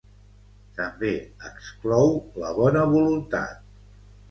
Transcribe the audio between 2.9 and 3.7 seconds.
voluntat.